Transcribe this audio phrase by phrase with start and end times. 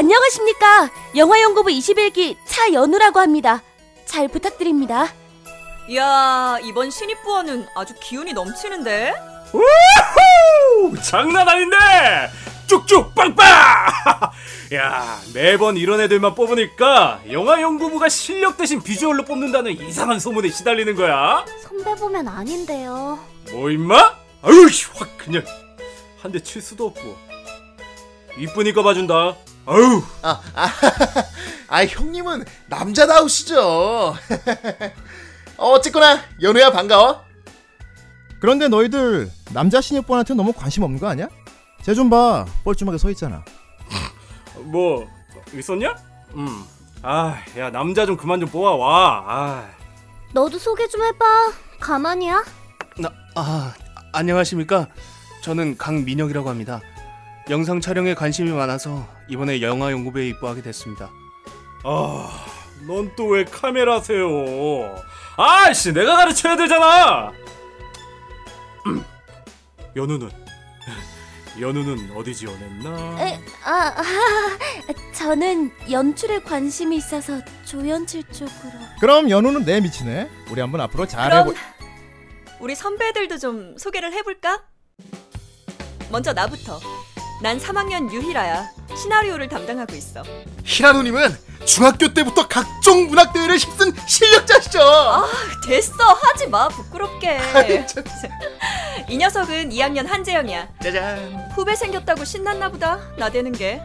[0.00, 0.88] 안녕하십니까.
[1.14, 3.62] 영화연구부 21기 차연우라고 합니다.
[4.06, 5.12] 잘 부탁드립니다.
[5.90, 9.12] 이야, 이번 신입부원은 아주 기운이 넘치는데?
[9.52, 11.02] 우후!
[11.02, 11.76] 장난 아닌데!
[12.66, 13.46] 쭉쭉 빵빵!
[14.72, 21.44] 야, 매번 이런 애들만 뽑으니까 영화 연구부가 실력 대신 비주얼로 뽑는다는 이상한 소문에 시달리는 거야.
[21.62, 23.18] 선배 보면 아닌데요.
[23.52, 23.96] 뭐 임마?
[24.40, 25.44] 아유, 확 그냥
[26.22, 27.18] 한 대 칠 수도 없고.
[28.38, 29.36] 이쁘니까 봐준다.
[29.66, 30.68] 아유, 아, 아,
[31.68, 34.14] 아 형님은 남자다우시죠.
[35.56, 37.22] 어쨌거나 연우야 반가워.
[38.40, 41.28] 그런데 너희들 남자 신입분한테 너무 관심 없는 거 아니야?
[41.82, 42.46] 쟤 좀 봐.
[42.64, 43.44] 뻘쭘하게 서 있잖아.
[44.64, 45.06] 뭐
[45.52, 45.94] 있었냐?
[46.34, 46.64] 음.
[47.02, 49.24] 아, 야 남자 좀 그만 좀 뽑아 와.
[49.26, 49.68] 아.
[50.32, 51.24] 너도 소개 좀 해봐.
[51.80, 52.44] 가만히야?
[52.98, 53.72] 나, 아,
[54.12, 54.86] 안녕하십니까?
[55.42, 56.80] 저는 강민혁이라고 합니다.
[57.48, 61.10] 영상 촬영에 관심이 많아서 이번에 영화 연구부에 입부하게 됐습니다.
[61.84, 62.44] 아,
[62.86, 64.96] 넌 또 왜 카메라세요?
[65.36, 67.32] 아씨, 내가 가르쳐야 되잖아.
[68.86, 69.04] 음.
[69.96, 70.30] 연우는
[71.60, 73.16] 연우는 어디 지원했나?
[73.22, 74.02] 에, 아, 아,
[75.14, 78.72] 저는 연출에 관심이 있어서 조연출 쪽으로.
[79.00, 80.28] 그럼 연우는 내 미치네.
[80.50, 81.54] 우리 한번 앞으로 잘해보.
[82.58, 84.62] 우리 선배들도 좀 소개를 해볼까?
[86.10, 86.80] 먼저 나부터.
[87.40, 88.68] 난 3학년 유희라야.
[88.94, 90.22] 시나리오를 담당하고 있어.
[90.64, 94.78] 히라노님은 중학교 때부터 각종 문학 대회를 휩쓴 실력자시죠.
[95.66, 97.38] 됐어, 하지 마, 부끄럽게.
[99.08, 100.68] 이 녀석은 2학년 한재영이야.
[100.82, 101.50] 짜잔.
[101.54, 102.98] 후배 생겼다고 신났나 보다.
[103.16, 103.80] 나대는 게.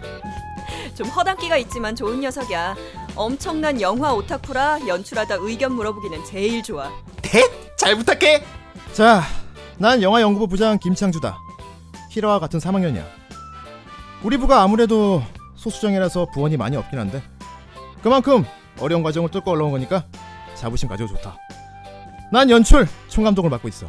[0.96, 2.76] 좀 허당기가 있지만 좋은 녀석이야.
[3.16, 6.92] 엄청난 영화 오타쿠라 연출하다 의견 물어보기는 제일 좋아.
[7.22, 7.42] 대?
[7.78, 8.44] 잘 부탁해.
[8.94, 9.24] 자,
[9.78, 11.38] 난 영화 연구부 부장 김창주다.
[12.12, 13.25] 히라와 같은 3학년이야.
[14.26, 15.22] 우리 부가 아무래도
[15.56, 17.22] 소수정이라서 부원이 많이 없긴 한데
[18.02, 18.44] 그만큼
[18.80, 20.04] 어려운 과정을 뚫고 올라온 거니까
[20.56, 21.38] 자부심 가지고 좋다.
[22.32, 23.86] 난 연출 총감독을 맡고 있어.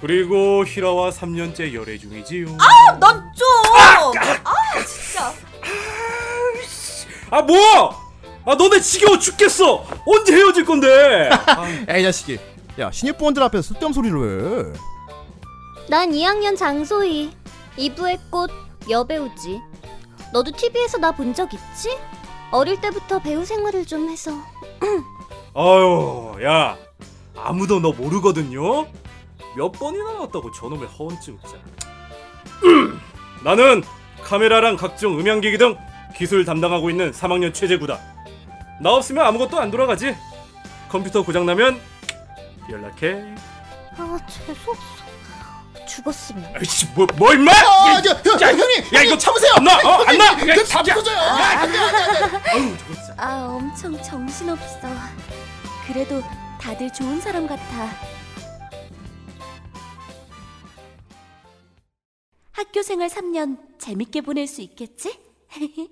[0.00, 2.46] 그리고 히라와 3년째 열애 중이지요.
[2.98, 3.46] 넌 좀!
[4.44, 5.30] 아, 진짜.
[7.30, 7.58] 아 뭐?
[8.46, 9.84] 아 너네 지겨워 죽겠어.
[10.06, 11.28] 언제 헤어질 건데?
[11.30, 12.38] 아, 에이 자식이.
[12.78, 14.18] 야 신입 부원들 앞에서 쓸데없는 소리를
[14.72, 14.72] 왜?
[15.90, 17.30] 난 2학년 장소희.
[17.76, 18.50] 이브의 꽃
[18.90, 19.60] 여배우지.
[20.32, 21.96] 너도 TV에서 나 본 적 있지?
[22.50, 24.30] 어릴 때부터 배우 생활을 좀 해서.
[25.54, 26.76] 아유, 야,
[27.36, 28.86] 아무도 너 모르거든요.
[29.56, 31.56] 몇 번이나 나왔다고 저놈의 허언증 진짜.
[32.64, 33.00] 음,
[33.44, 33.82] 나는
[34.22, 35.76] 카메라랑 각종 음향기기 등
[36.16, 37.98] 기술 담당하고 있는 3학년 최재구다.
[38.80, 40.14] 나 없으면 아무것도 안 돌아가지.
[40.88, 41.80] 컴퓨터 고장 나면
[42.70, 43.34] 연락해.
[43.98, 45.05] 아 재수없어.
[45.86, 46.52] 죽었으면.
[46.56, 47.50] 아이씨, 뭐, 뭐 임마?
[47.52, 49.52] 아, 야, 야, 형님, 야, 이거 참으세요.
[49.56, 50.24] 안 나, 어, 안 나.
[50.26, 50.94] 야, 그다 진짜.
[50.94, 51.18] 부서져요.
[51.18, 52.50] 안돼, 안돼, 안돼.
[52.50, 53.14] 아유, 진짜.
[53.18, 54.88] 아 엄청 정신없어.
[55.86, 56.22] 그래도
[56.60, 57.88] 다들 좋은 사람 같아.
[62.52, 65.18] 학교 생활 3년 재밌게 보낼 수 있겠지?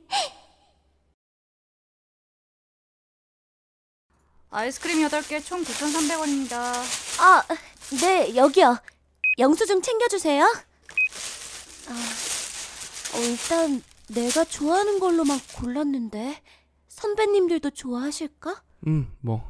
[4.51, 6.55] 아이스크림 8개 총 9,300원입니다.
[7.21, 7.43] 아,
[8.01, 8.79] 네, 여기요.
[9.39, 10.45] 영수증 챙겨주세요.
[11.89, 11.93] 아,
[13.17, 16.41] 어, 일단 내가 좋아하는 걸로만 골랐는데
[16.89, 18.63] 선배님들도 좋아하실까?
[18.87, 19.43] 음, 뭐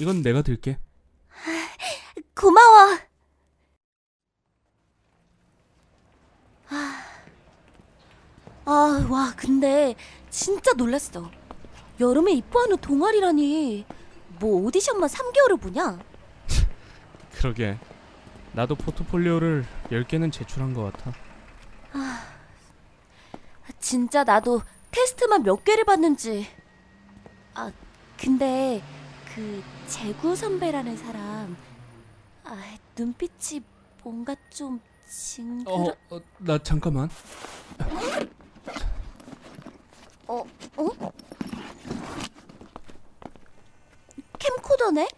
[0.00, 0.78] 이건 내가 들게.
[2.34, 2.98] 고마워.
[6.68, 7.02] 아,
[8.64, 9.94] 아, 와, 근데
[10.30, 11.30] 진짜 놀랐어.
[12.00, 13.86] 여름에 입부하는 동아리라니.
[14.38, 15.98] 뭐 오디션만 3개월을 보냐?
[17.32, 17.78] 그러게.
[18.56, 21.12] 나도 포트폴리오를 10개는 제출한 것 같아.
[23.78, 26.46] 진짜 나도 테스트만 몇 개를 봤는지.
[27.52, 27.70] 아,
[28.18, 28.82] 근데
[29.34, 31.54] 그 재구 선배라는 사람
[32.44, 33.62] 아, 눈빛이
[34.02, 35.74] 뭔가 좀 징그러.
[35.74, 37.10] 어, 어, 나 잠깐만.
[40.28, 40.42] 어,
[40.78, 41.12] 어?
[44.38, 45.08] 캠코더네?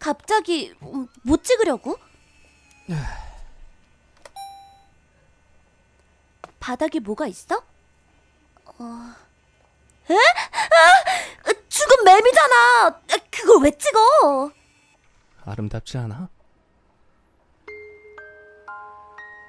[0.00, 1.96] 갑자기 음, 뭐 찍으려고?
[6.60, 7.56] 바닥에 뭐가 있어?
[7.56, 9.14] 어...
[10.10, 10.14] 에?
[10.14, 11.52] 아!
[11.68, 12.86] 죽은 뱀이잖아!
[12.86, 14.52] 아, 그걸 왜 찍어?
[15.44, 16.28] 아름답지 않아?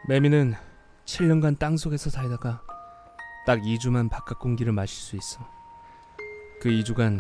[0.08, 0.56] 매미는
[1.06, 2.64] 7년간 땅 속에서 살다가
[3.46, 5.48] 딱 2주만 바깥 공기를 마실 수 있어.
[6.62, 7.20] 그 2주간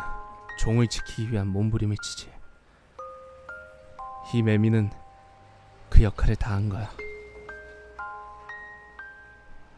[0.57, 2.31] 종을 지키기 위한 몸부림을 치지.
[4.33, 5.02] 이 매미는
[5.93, 6.89] 그 역할을 다한 거야.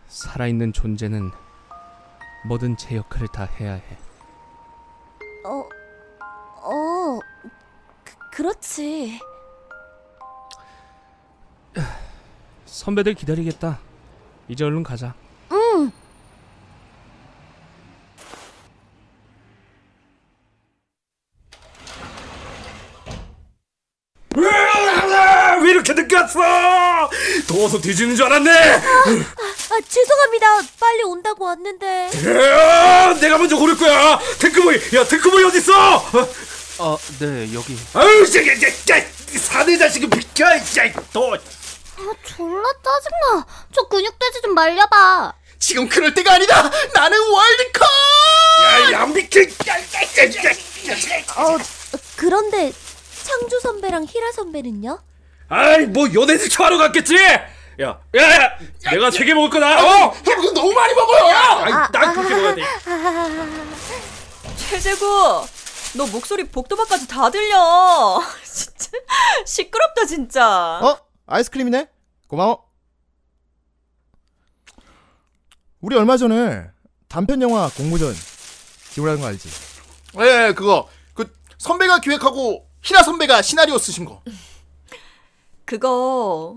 [0.07, 1.29] 살아있는 존재는
[2.47, 3.97] 뭐든 제 역할을 다 해야 해.
[5.43, 5.67] 어,
[6.63, 7.19] 어,
[8.05, 9.19] 그, 그렇지.
[12.65, 13.79] 선배들 기다리겠다.
[14.47, 15.13] 이제 얼른 가자.
[15.51, 15.91] 응.
[24.37, 26.39] 으아, 왜 이렇게 늦게 왔어?
[27.75, 28.51] 더워서 뒤지는 줄 알았네.
[28.51, 30.61] 아, 죄송합니다.
[30.79, 32.09] 빨리 온다고 왔는데.
[32.15, 34.19] 으아, 내가 먼저 고를 거야.
[34.39, 35.97] 탱크보이, 야 탱크보이 어디 있어?
[36.79, 37.77] 아, 네 여기.
[37.93, 39.07] 아유, 쟤, 쟤, 쟤,
[39.37, 41.33] 사내 자식은 비켜, 쟤, 또.
[41.33, 43.45] 아, 졸라 짜증나.
[43.73, 45.33] 저 근육돼지 좀 말려봐.
[45.59, 46.69] 지금 그럴 때가 아니다.
[46.93, 47.85] 나는 월드컵.
[48.63, 49.41] 야, 양비켜.
[49.41, 50.51] 야, 야, 야,
[50.87, 51.43] 야, 야.
[51.43, 51.57] 어,
[52.15, 52.71] 그런데
[53.23, 54.99] 창주 선배랑 히라 선배는요?
[55.47, 57.15] 아이, 뭐 연애를 처하러 갔겠지?
[57.81, 58.57] 야, 야, 야,
[58.91, 59.83] 내가 세 개 먹을 거다.
[59.83, 60.11] 어?
[60.13, 61.25] 형 그거 너무 많이 먹어요.
[61.35, 62.61] 아이, 난 그렇게 먹어야 돼.
[64.69, 65.45] 최재구,
[65.95, 68.21] 너 목소리 복도밖까지 다 들려.
[68.43, 68.91] 진짜
[69.45, 70.79] 시끄럽다 진짜.
[70.81, 70.97] 어?
[71.27, 71.87] 아이스크림이네?
[72.27, 72.65] 고마워.
[75.81, 76.65] 우리 얼마 전에
[77.07, 78.13] 단편 영화 공모전
[78.91, 79.49] 지원하는 거 알지?
[80.19, 84.23] 예, 그거 그 선배가 기획하고 희라 선배가 시나리오 쓰신 거.
[85.65, 86.55] 그거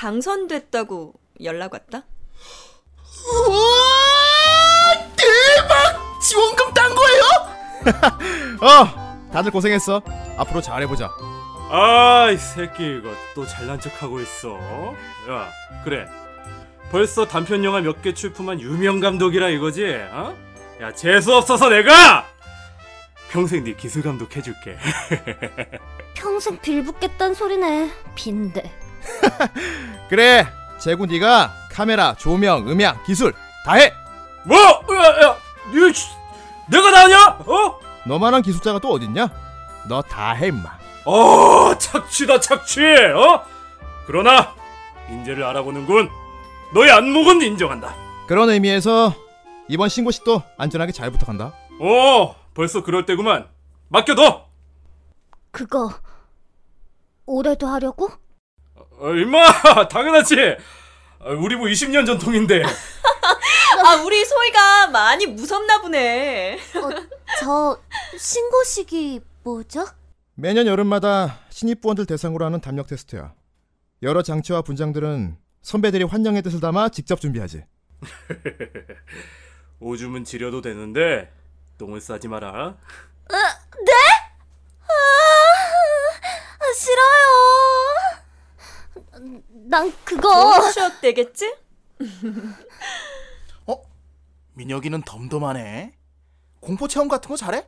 [0.00, 1.12] 당선됐다고
[1.44, 2.04] 연락 왔다?
[3.48, 6.20] 우와, 대박!
[6.22, 7.22] 지원금 딴 거예요?
[8.64, 9.28] 어!
[9.30, 10.00] 다들 고생했어.
[10.38, 11.10] 앞으로 잘해보자.
[11.70, 14.56] 아이 새끼 이거 또 잘난 척하고 있어.
[15.28, 15.50] 야,
[15.84, 16.08] 그래.
[16.90, 19.84] 벌써 단편 영화 몇 개 출품한 유명 감독이라 이거지?
[20.12, 20.34] 어?
[20.80, 22.26] 야, 재수 없어서 내가
[23.30, 24.78] 평생 네 기술 감독 해줄게.
[26.16, 27.90] 평생 빌붙겠단 소리네.
[28.14, 28.72] 빈대.
[30.08, 30.46] 그래,
[30.78, 33.32] 재구 네가 카메라, 조명, 음향, 기술
[33.64, 33.92] 다 해.
[34.44, 34.56] 뭐?
[34.58, 35.36] 야, 야,
[35.72, 36.08] 니 씨,
[36.68, 37.38] 내가 나냐?
[37.46, 37.78] 어?
[38.06, 39.28] 너만한 기술자가 또 어딨냐?
[39.88, 40.78] 너 다 해 임마.
[41.04, 42.80] 어, 착취다 착취.
[43.14, 43.42] 어?
[44.06, 44.54] 그러나
[45.08, 46.08] 인재를 알아보는군.
[46.74, 47.94] 너의 안목은 인정한다.
[48.26, 49.12] 그런 의미에서
[49.68, 51.52] 이번 신고식도 안전하게 잘 부탁한다.
[51.80, 53.48] 어, 벌써 그럴 때구만.
[53.88, 54.46] 맡겨둬.
[55.50, 55.90] 그거
[57.26, 58.08] 올해도 하려고?
[59.00, 60.36] 어, 임마, 당연하지.
[61.20, 62.62] 어, 우리 뭐 20년 전통인데.
[63.82, 66.58] 아 우리 소희가 많이 무섭나 보네.
[67.40, 67.80] 저
[68.18, 69.86] 신고식이 뭐죠?
[70.34, 73.32] 매년 여름마다 신입부원들 대상으로 하는 담력 테스트야.
[74.02, 77.64] 여러 장치와 분장들은 선배들이 환영의 뜻을 담아 직접 준비하지.
[79.80, 81.32] 오줌은 지려도 되는데
[81.78, 82.76] 똥을 싸지 마라.
[83.30, 83.36] 아,
[86.74, 88.09] 싫어요.
[89.68, 91.54] 난 그거 좋은 추억 되겠지?
[94.54, 95.92] 민혁이는 덤덤하네.
[96.60, 97.66] 공포 체험 같은 거 잘해?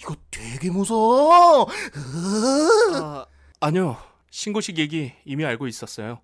[0.00, 1.64] 이거 되게 무서워.
[1.64, 2.94] 으.
[3.02, 3.26] 아,
[3.60, 3.96] 아니요.
[4.30, 6.20] 신고식 얘기 이미 알고 있었어요.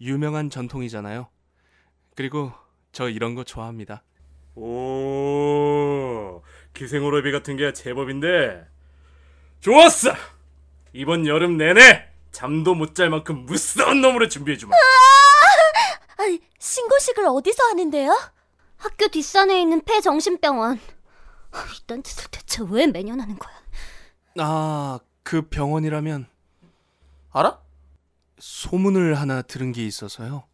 [0.00, 1.28] 유명한 전통이잖아요.
[2.14, 2.52] 그리고
[2.92, 4.02] 저 이런 거 좋아합니다.
[4.54, 6.42] 오,
[6.72, 8.66] 기생오래비 같은 게 제법인데.
[9.60, 10.14] 좋았어.
[10.92, 14.74] 이번 여름 내내 잠도 못 잘 만큼 무서운 놈으로 준비해주마.
[16.18, 18.12] 아니, 신고식을 어디서 하는데요?
[18.76, 20.80] 학교 뒷산에 있는 폐정신병원.
[21.52, 23.54] 아, 이딴 짓을 대체 왜 매년 하는 거야?
[24.40, 26.26] 아, 그 병원이라면
[27.32, 27.60] 알아?
[28.38, 30.44] 소문을 하나 들은 게 있어서요.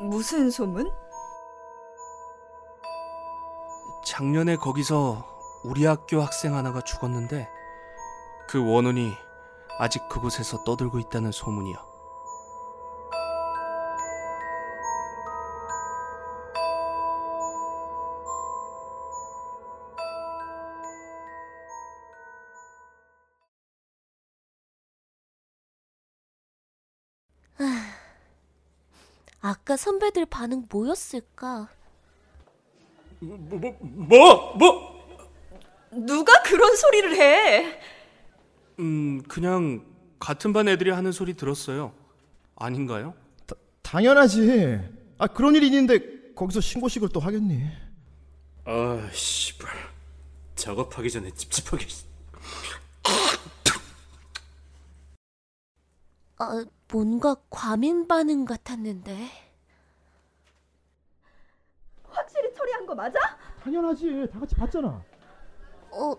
[0.00, 0.90] 무슨 소문?
[4.06, 5.28] 작년에 거기서
[5.64, 7.48] 우리 학교 학생 하나가 죽었는데
[8.48, 9.12] 그 원혼이
[9.82, 11.74] 아직 그곳에서 떠들고 있다는 소문이요.
[29.40, 31.68] 아까 선배들 반응 뭐였을까?
[33.18, 35.02] 뭐, 뭐, 뭐, 뭐?
[35.90, 37.80] 누가 그런 소리를 해?
[38.78, 39.84] 음, 그냥
[40.18, 41.92] 같은 반 애들이 하는 소리 들었어요.
[42.56, 43.14] 아닌가요?
[43.82, 44.80] 당연하지.
[45.18, 47.64] 아 그런 일이 있는데 거기서 신고식을 또 하겠니?
[48.64, 49.70] 아, 씨발.
[50.54, 51.86] 작업하기 전에 찝찝하게.
[56.38, 59.30] 아, 뭔가 과민 반응 같았는데.
[62.04, 63.18] 확실히 처리한 거 맞아?
[63.62, 64.28] 당연하지.
[64.32, 65.02] 다 같이 봤잖아.
[65.90, 66.14] 어,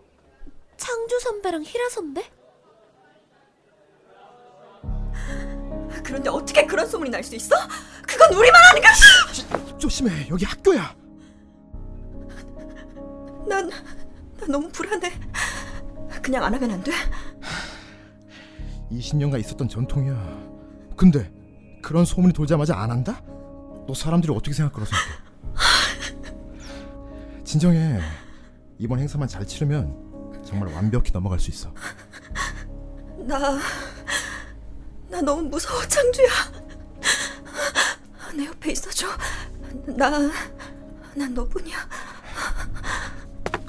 [0.78, 2.30] 창주 선배랑 히라 선배?
[6.02, 7.56] 그런데 어떻게 그런 소문이 날 수 있어?
[8.08, 9.78] 그건 우리만 아는 거.
[9.78, 10.28] 조심해.
[10.30, 10.96] 여기 학교야.
[13.48, 15.12] 난, 난 너무 불안해.
[16.22, 16.92] 그냥 안 하면 안 돼?
[18.92, 20.14] 20년간 있었던 전통이야.
[20.96, 21.32] 근데
[21.82, 23.22] 그런 소문이 돌자마자 안 한다?
[23.88, 25.24] 너 사람들이 어떻게 생각할 거라 생각해?
[27.44, 28.00] 진정해.
[28.80, 31.74] 이번 행사만 잘 치르면 정말 완벽히 넘어갈 수 있어.
[33.20, 33.58] 나,
[35.14, 36.28] 나 너무 무서워, 창주야.
[38.36, 39.08] 내 옆에 있어줘.
[39.86, 40.10] 나,
[41.14, 41.78] 난 너뿐이야.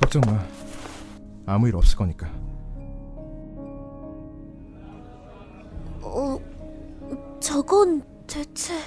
[0.00, 0.42] 걱정 마.
[1.44, 2.26] 아무 일 없을 거니까.
[6.00, 6.40] 어,
[7.40, 8.80] 저건 대체...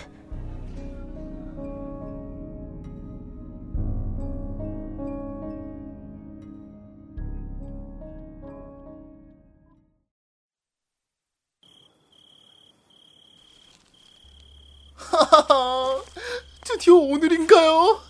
[16.98, 18.01] 드디어 오늘인가요?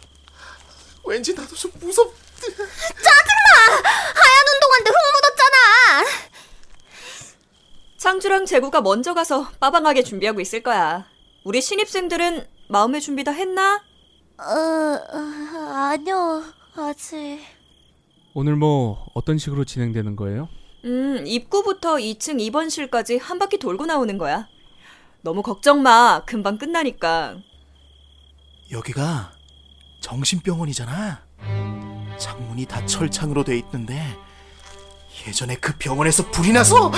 [1.06, 2.08] 왠지 나도 좀 무섭.
[3.68, 6.06] 하얀 운동화인데 흙 묻었잖아!
[7.98, 11.06] 창주랑 재구가 먼저 가서 빠방하게 준비하고 있을 거야.
[11.44, 13.84] 우리 신입생들은 마음의 준비 다 했나?
[14.38, 16.44] 어, 어, 아니요,
[16.76, 17.40] 아직...
[18.34, 20.48] 오늘 뭐 어떤 식으로 진행되는 거예요?
[20.86, 24.48] 음, 입구부터 2층 입원실까지 한 바퀴 돌고 나오는 거야.
[25.22, 26.24] 너무 걱정 마.
[26.26, 27.38] 금방 끝나니까.
[28.72, 29.32] 여기가
[30.02, 31.22] 정신병원이잖아.
[32.20, 34.18] 창문이 다 철창으로 돼 있는데
[35.28, 36.92] 예전에 그 병원에서 불이 나서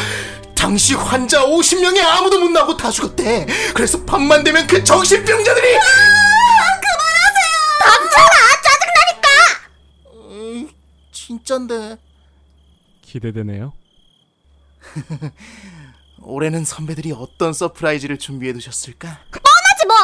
[0.56, 3.46] 당시 환자 50명이 아무도 못 나오고 다 죽었대.
[3.74, 5.78] 그래서 밤만 되면 그 정신병자들이
[10.16, 10.70] 음,
[11.12, 11.98] 진짠데
[13.02, 13.74] 기대되네요.
[16.22, 19.20] 올해는 선배들이 어떤 surprise를 준비해 두셨을까?
[19.32, 19.96] 뻔하지 뭐!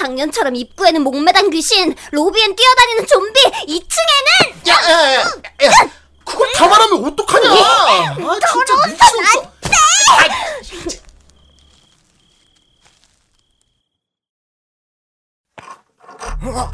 [0.00, 5.20] 작년처럼 입구에는 목매단 귀신, 로비엔 뛰어다니는 좀비, 2층에는 야, 야, 야,
[5.66, 5.70] 야,
[6.24, 7.50] 그걸 다 말하면 어떡하냐?
[7.50, 8.14] 아,
[8.50, 9.42] 진짜 미치겠어.
[9.42, 11.00] 아, 진짜.
[16.42, 16.70] 와,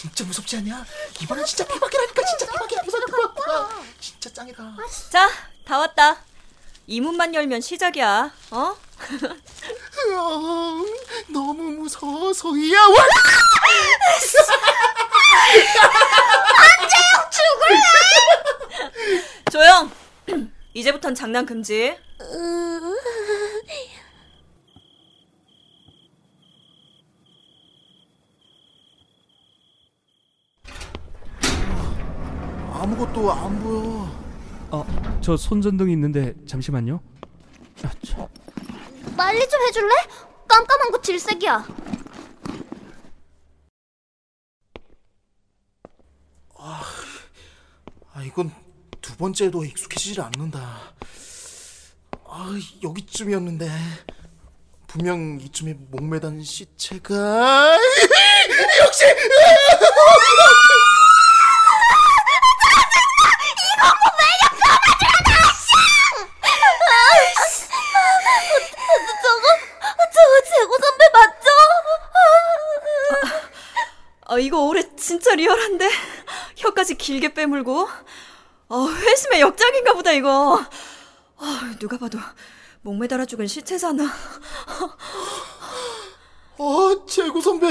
[0.00, 0.82] 진짜 무섭지 않냐?
[1.20, 3.84] 이번엔 진짜 대박이라니까, 진짜 대박이야, 대박, 대박, 대박.
[4.00, 4.76] 진짜 짱이다.
[5.10, 5.28] 자,
[5.62, 6.16] 다 왔다.
[6.86, 8.32] 이 문만 열면 시작이야.
[8.50, 8.76] 어?
[10.08, 10.84] 으아,
[11.28, 12.78] 너무 무서워, 소희야.
[12.80, 12.94] 와!
[19.52, 19.90] 조용.
[20.72, 21.94] 이제부턴 장난 금지.
[22.18, 22.24] 아
[33.30, 34.10] 무것도 안 보여.
[34.72, 37.00] 어, 저 손전등이 있는데 잠시만요.
[37.84, 38.26] 아, 참.
[39.16, 39.94] 빨리 좀 해줄래?
[40.48, 41.66] 깜깜한 거 질색이야.
[48.12, 48.52] 아, 이건
[49.00, 50.92] 두 번째도 익숙해지질 않는다.
[52.26, 53.70] 아, 여기쯤이었는데.
[54.86, 57.78] 분명 이쯤에 목매단 시체가
[58.82, 59.04] 역시
[70.12, 71.48] 저거 재고 선배 맞죠?
[74.26, 75.88] 아, 이거 올해 진짜 리얼한데.
[76.56, 77.88] 혀까지 길게 빼물고.
[78.68, 80.60] 어, 회심의 역작인가 보다, 이거.
[81.36, 82.18] 아, 누가 봐도
[82.80, 84.12] 목 매달아 죽은 시체잖아.
[86.58, 87.68] 어, 재구 선배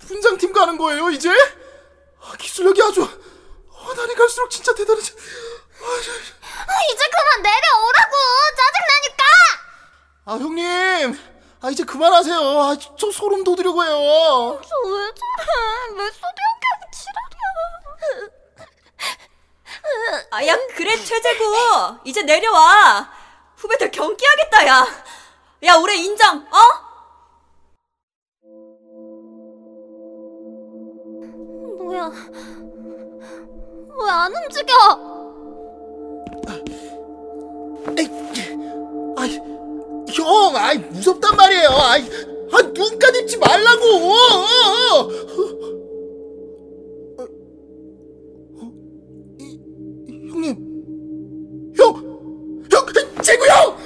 [0.00, 1.30] 분장팀 가는 거예요 이제?
[1.30, 5.12] 아, 기술력이 아주 어, 날이 갈수록 진짜 대단하지.
[5.12, 8.16] 이제 그만 내려오라고!
[8.58, 9.24] 짜증나니까!
[10.26, 11.18] 아 형님,
[11.62, 12.38] 아 이제 그만하세요.
[12.38, 14.60] 아, 저 소름 돋으려고 해요.
[14.62, 15.94] 저 왜 저래?
[15.96, 18.30] method 연기하고 지랄이야.
[20.30, 21.44] 아, 야, 그래, 최재구.
[22.04, 23.10] 이제 내려와.
[23.56, 24.86] 후배들 경기하겠다, 야.
[25.64, 26.90] 야, 올해 인정, 어?
[31.84, 32.10] 뭐야?
[34.02, 34.74] 왜 안 움직여?
[37.98, 38.08] 아이,
[40.12, 41.68] 형, 아이 무섭단 말이에요.
[41.70, 42.02] 아이,
[42.52, 43.84] 아 눈까지 입지 말라고.
[44.12, 45.08] 어,
[47.28, 48.72] 어,
[49.38, 49.58] 이-
[50.08, 52.86] 이- 형님, 형, 형,
[53.22, 53.76] 재구 형.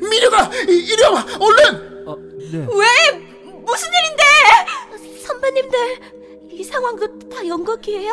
[0.00, 0.50] 민혁아,
[1.40, 2.06] 얼른!
[2.08, 2.16] 어,
[2.52, 2.58] 네.
[2.58, 3.18] 왜?
[3.64, 5.20] 무슨 일인데?
[5.26, 5.78] 선배님들
[6.52, 8.12] 이 상황도 다 연극이에요?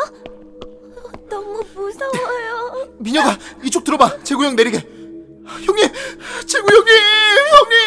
[1.29, 2.87] 너무 무서워요.
[2.97, 4.23] 민혁아, 이쪽 들어봐.
[4.23, 4.83] 재구 형 내리게.
[5.65, 5.87] 형님,
[6.47, 6.95] 재구 형님,
[7.55, 7.77] 형님.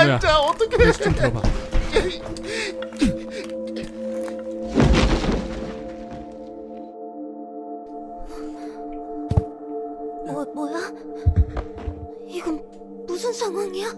[0.00, 0.18] 연우야.
[0.18, 0.92] 자, 어떻게?
[0.92, 1.42] 좀 들어봐.
[10.26, 10.92] 뭐 뭐야?
[12.26, 12.60] 이건
[13.06, 13.88] 무슨 상황이야?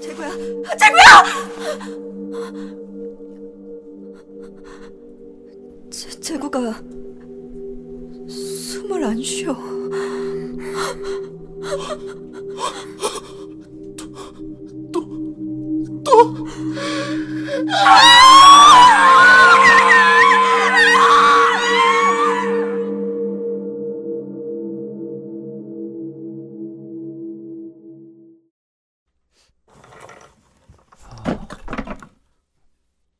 [0.00, 0.30] 재구야,
[0.76, 1.24] 재구야!
[5.90, 6.80] 제, 재구가
[8.28, 9.54] 숨을 안 쉬어.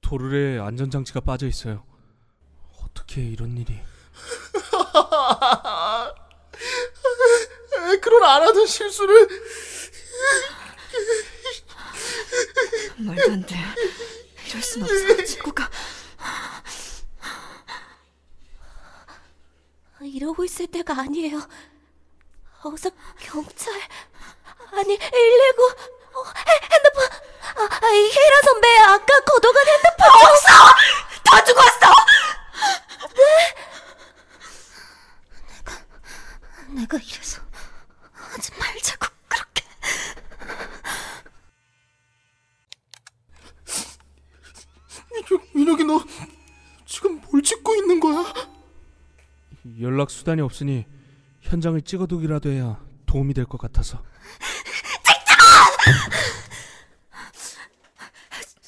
[0.06, 1.84] 도르래 안전장치가 빠져 있어요.
[2.80, 3.78] 어떻게 이런 일이?
[8.00, 9.28] 그런 안 하던 실수를.
[12.98, 13.56] 말도 안 돼.
[14.48, 15.24] 이럴 순 없어.
[15.24, 15.70] 재구가.
[20.02, 21.38] 이러고 있을 때가 아니에요.
[22.62, 22.90] 어서
[23.20, 23.72] 경찰.
[24.72, 25.62] 아니 119
[26.14, 27.04] 어, 핸- 핸드폰.
[27.56, 30.06] 아, 아, 이 혜라 선배 아까 걷어간 핸드폰.
[30.08, 30.48] 없어!
[31.24, 31.86] 다 죽었어.
[36.68, 37.40] 내가 이래서
[38.36, 39.62] 하지 말자고 그렇게
[45.12, 46.04] 민혁, 민혁이 너
[46.84, 48.24] 지금 뭘 찍고 있는 거야?
[49.80, 50.86] 연락 수단이 없으니
[51.42, 54.02] 현장을 찍어두기라도 해야 도움이 될 것 같아서.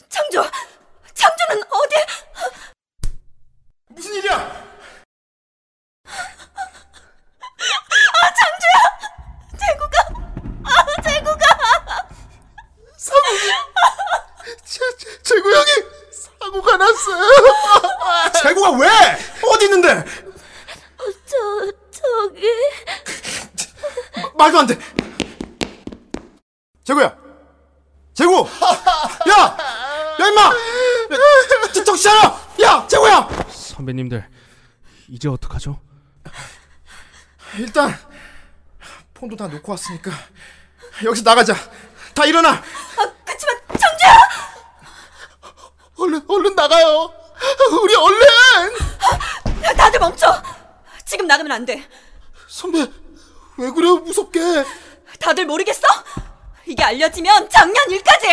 [0.09, 0.43] 창조,
[1.15, 1.95] 창조는 어디?
[3.89, 4.69] 무슨 일이야?
[10.65, 11.39] 아, 재구가
[12.97, 13.19] 사고.
[14.65, 15.67] 재, 재, 재구 형이
[16.13, 17.23] 사고가 났어요.
[18.43, 18.89] 재구가 왜?
[19.53, 20.05] 어디 있는데?
[21.27, 22.43] 저 저기
[24.49, 24.79] 말도 안 돼.
[26.85, 27.15] 재구야.
[28.15, 28.47] 재구.
[29.29, 29.57] 야.
[30.21, 30.43] 야 임마.
[30.43, 30.53] 야,
[31.73, 32.41] 저- 정신 차려.
[32.63, 33.29] 야 재구야.
[33.51, 34.27] 선배님들
[35.09, 35.81] 이제 어떡하죠?
[37.59, 37.95] 일단
[39.15, 40.11] 폰도 다 놓고 왔으니까
[41.05, 41.55] 여기서 나가자.
[42.15, 42.63] 다 일어나.
[43.25, 44.17] 그치만 창조야!
[45.99, 47.13] 얼른, 얼른 나가요.
[47.83, 48.77] 우리 얼른.
[49.77, 50.43] 다들 멈춰!
[51.05, 51.89] 지금 나가면 안 돼.
[52.49, 52.91] 선배,
[53.59, 53.97] 왜 그래요?
[53.97, 54.41] 무섭게.
[55.19, 55.87] 다들 모르겠어?
[56.67, 58.27] 이게 알려지면 작년 일까지!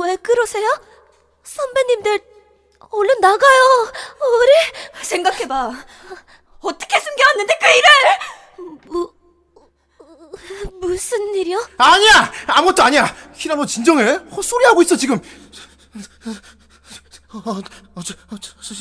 [0.00, 0.68] 왜 그러세요?
[1.42, 2.20] 선배님들
[2.90, 3.92] 얼른 나가요.
[4.20, 5.72] 우리 생각해봐.
[6.60, 8.78] 어떻게 숨겨왔는데 그 일을!
[8.86, 9.12] 무
[10.80, 11.66] 무슨 일이요?
[11.78, 12.32] 아니야.
[12.46, 13.06] 아무것도 아니야.
[13.34, 14.12] 희나 너 진정해.
[14.30, 15.20] 헛소리 하고 있어 지금.
[17.28, 18.74] 아, 아, 저, 아, 저, 저,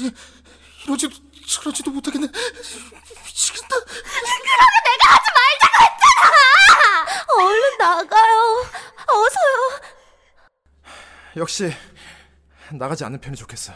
[0.85, 1.09] 이러지
[1.45, 2.27] 도 저러지도 못하겠네.
[3.25, 3.75] 미치겠다.
[7.37, 8.65] 얼른 나가요.
[9.07, 9.81] 어서요.
[11.37, 11.75] 역시
[12.71, 13.73] 나가지 않는 편이 좋겠어.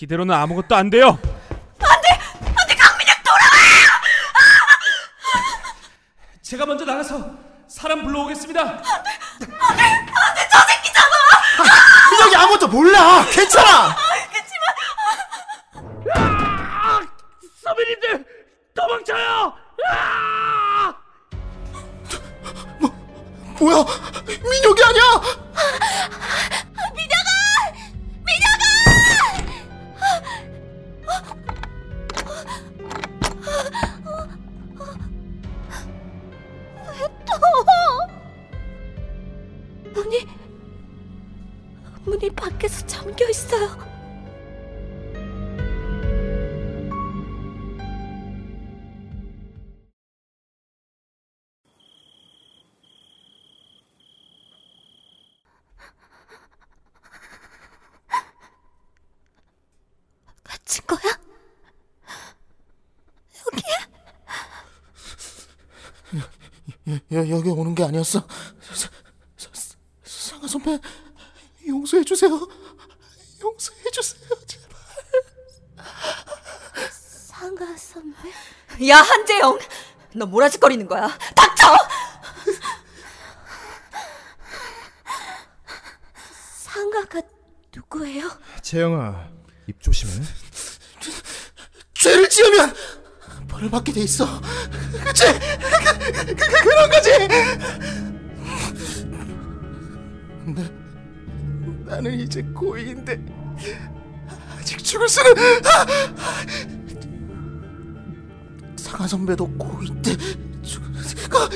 [0.00, 1.18] 이대로는 아무것도 안 돼요.
[6.42, 7.30] 제가 먼저 나가서
[7.68, 8.82] 사람 불러오겠습니다.
[12.10, 13.24] 민혁이 아무것도 몰라.
[13.30, 14.05] 괜찮아.
[77.76, 78.30] 선배?
[78.88, 79.58] 야, 한재영!
[80.14, 81.16] 너 뭐라짓거리는 거야?
[81.34, 81.76] 닥쳐!
[86.64, 87.20] 상아가
[87.74, 88.30] 누구예요?
[88.62, 89.28] 재영아
[89.66, 90.12] 입 조심해.
[91.94, 92.74] 죄를 지으면
[93.48, 94.40] 벌을 받게 돼 있어.
[95.04, 95.24] 그치?
[95.24, 97.28] 그, 그, 그, 그런 거지.
[100.46, 103.20] 나, 나는 이제 고인인데
[104.58, 105.34] 아직 죽을 수는.
[108.96, 110.16] 상하 선배도 고인 때
[110.62, 111.50] 죽을 수가.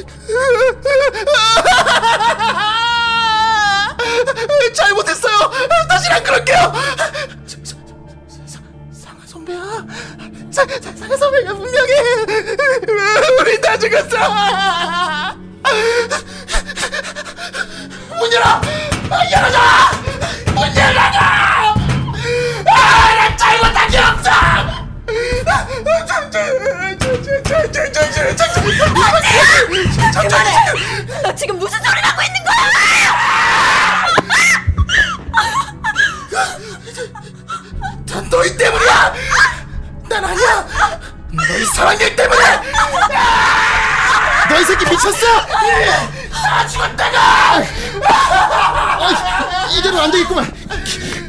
[4.74, 5.50] 잘못했어요.
[5.88, 6.72] 다시는 안 그럴게요.
[8.92, 9.86] 상하 선배야.
[10.50, 11.92] 상하 선배가 분명히
[13.40, 14.18] 우리 다 죽었어.
[18.18, 18.44] 문 열어.
[19.10, 19.79] 아, 열어줘.
[29.66, 31.22] 그만해!
[31.22, 32.56] 너 지금 무슨 소리를 하고 있는 거야?
[38.08, 39.14] 다 너희 때문이야.
[40.08, 40.66] 난 아니야.
[41.32, 42.60] 너희 사랑일 때문에.
[44.50, 45.46] 너이 새끼 미쳤어?
[46.32, 47.62] 다 죽었다가.
[48.08, 50.52] 아, 이대로 안 되겠구만.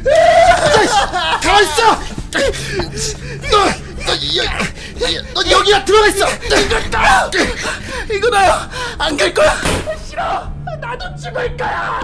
[0.04, 2.00] 자, 가만 있어.
[3.50, 3.64] 너,
[4.06, 4.42] 너, 여,
[5.34, 6.26] 너 여기야 들어가 있어.
[6.28, 7.30] 이거다.
[8.12, 8.68] 이거다.
[8.98, 9.52] 안갈 거야.
[10.04, 10.48] 싫어.
[10.80, 12.00] 나도 죽을 거야.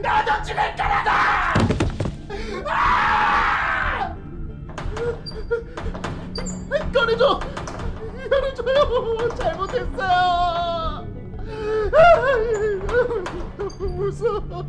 [0.00, 1.54] 나도 죽을 거라다.
[2.66, 4.14] 아!
[6.94, 7.40] 꺼내줘.
[8.30, 9.28] 꺼내줘요.
[9.36, 11.06] 잘못했어요.
[13.80, 14.64] 무서워.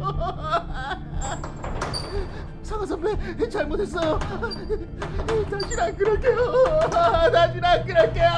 [2.72, 4.18] 상아 선배 잘못했어요.
[4.18, 6.90] 다시는 안 그럴게요.
[7.34, 8.32] 다시는 안 그럴게요.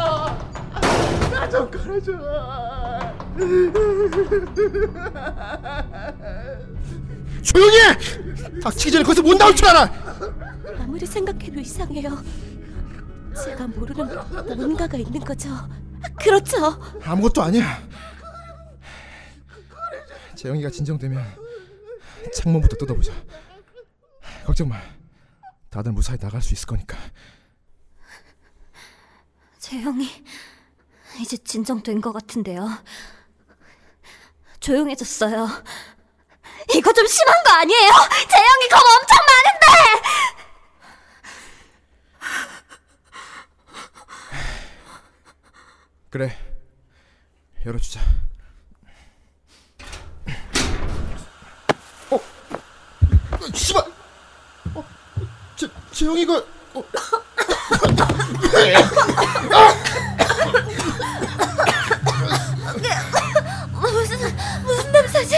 [1.32, 2.12] 나좀 꺼내줘.
[7.44, 8.60] 조용히 해.
[8.60, 9.92] 닥치기 전에 거기서 못 나올 줄 알아.
[10.80, 12.18] 아무리 생각해도 이상해요.
[13.46, 14.10] 제가 모르는
[14.58, 15.50] 뭔가가 있는 거죠.
[16.20, 16.58] 그렇죠.
[17.04, 17.84] 아무것도 아니야.
[20.36, 21.24] 재영이가 진정되면
[22.34, 23.14] 창문부터 뜯어보자.
[24.46, 24.82] 걱정 마.
[25.70, 26.98] 다들 무사히 나갈 수 있을 거니까.
[29.60, 30.24] 재영이
[31.22, 32.68] 이제 진정된 것 같은데요.
[34.60, 35.48] 조용해졌어요.
[36.76, 37.92] 이거 좀 심한 거 아니에요?
[38.30, 39.64] 재영이 겁 엄청 많은데!
[46.10, 46.38] 그래.
[47.66, 48.02] 열어주자.
[52.12, 52.20] 어, 어,
[53.54, 53.84] 씨발.
[54.76, 54.86] 어,
[56.04, 56.44] 재 재영이가.
[56.74, 56.84] 어.
[63.80, 64.18] 무슨
[64.64, 65.36] 무슨 냄새지?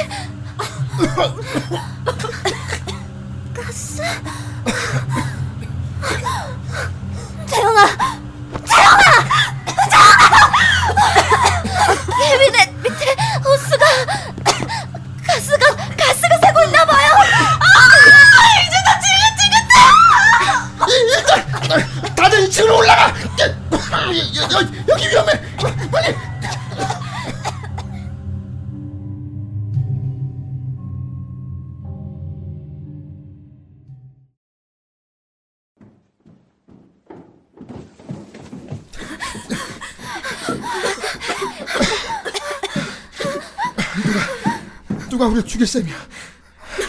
[45.56, 45.96] 죽일 셈이야.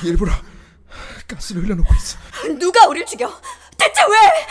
[0.02, 0.32] 일부러
[1.28, 2.18] 가스를 흘려놓고 있어.
[2.58, 3.40] 누가 우릴 죽여?
[3.78, 4.46] 대체 왜?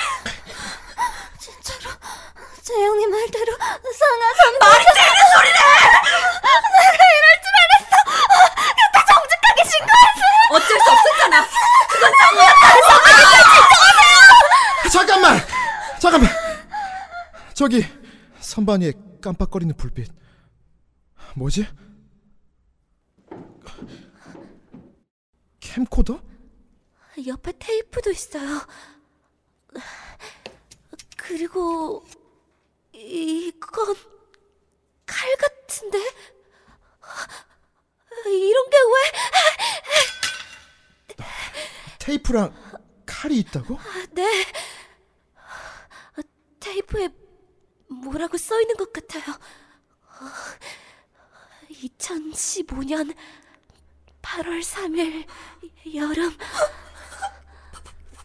[1.38, 1.94] 진짜로
[2.62, 5.60] 재영이 말대로 상하 선배 말이 되는 소리래!
[6.72, 7.96] 내가 이럴 줄 알았어!
[8.72, 10.32] 그때 정직하게 신고했어요!
[10.52, 11.36] 어쩔 수 없었잖아.
[11.90, 12.14] 그건
[14.94, 15.46] 잠깐만!
[16.00, 16.32] 잠깐만!
[17.54, 17.86] 저기
[18.40, 20.10] 선반 위에 깜빡거리는 불빛.
[21.34, 21.68] 뭐지?
[25.76, 26.24] 캠코더?
[27.28, 28.66] 옆에 테이프도 있어요.
[31.18, 32.06] 그리고
[32.94, 33.94] 이건
[35.06, 35.98] 칼 같은데?
[38.26, 38.94] 이런 게 왜?
[42.00, 42.56] 테이프랑
[43.06, 43.78] 칼이 있다고?
[44.12, 44.46] 네.
[46.62, 47.10] 테이프에
[47.90, 49.26] 뭐라고 써 있는 것 같아요.
[51.70, 53.14] 2015년
[54.26, 55.28] 8월 3일
[55.96, 56.36] 여름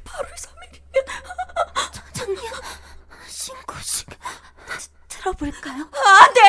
[0.05, 1.07] 8월 3일이면
[2.15, 2.53] 작년
[3.27, 5.83] 신고식 드- 들어볼까요?
[5.93, 6.41] 안 돼!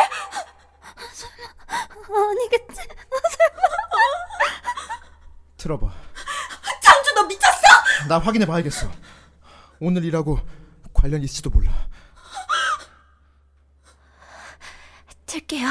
[2.14, 2.82] 아니겠지.
[5.58, 5.94] 틀어봐.
[6.82, 8.08] 창주 너 미쳤어?
[8.10, 8.90] 나 확인해 봐야겠어.
[9.80, 10.40] 오늘 일하고
[10.94, 11.72] 관련 있을지도 몰라.
[15.26, 15.68] 틀게요.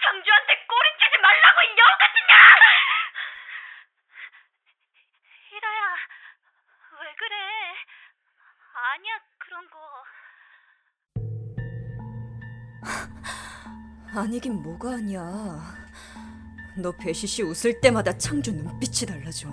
[0.00, 2.38] 창주한테 꼬리치지 말라고 이 여우 같은 년!
[5.50, 5.82] 희라야,
[7.02, 7.36] 왜 그래?
[8.74, 9.78] 아니야 그런 거.
[14.20, 15.74] 아니긴 뭐가 아니야.
[16.76, 19.48] 너 배시시 웃을 때마다 창주 눈빛이 달라져.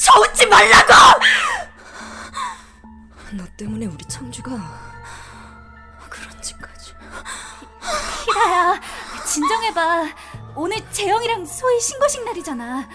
[0.00, 0.92] 저 웃지 말라고!
[3.34, 4.50] 너 때문에 우리 창주가
[6.10, 6.92] 그런 짓까지.
[8.26, 8.80] 희라야,
[9.24, 10.08] 진정해봐.
[10.56, 12.88] 오늘 재영이랑 소희 신고식 날이잖아.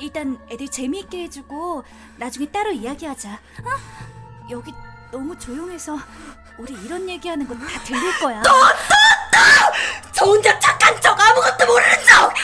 [0.00, 1.82] 일단 애들 재미있게 해주고
[2.18, 3.32] 나중에 따로 이야기하자.
[3.32, 4.04] 어?
[4.50, 4.72] 여기
[5.14, 5.96] 너무 조용해서
[6.58, 8.42] 우리 이런 얘기하는 건다 들릴 거야.
[10.10, 12.34] 저 혼자 착한 척 아무것도 모르는 척!